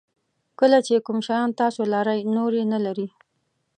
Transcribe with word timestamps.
کله 0.59 0.77
چې 0.87 1.03
کوم 1.05 1.17
شیان 1.27 1.49
تاسو 1.61 1.81
لرئ 1.93 2.19
نور 2.35 2.51
یې 2.59 2.65
نه 2.73 2.79
لري. 2.85 3.07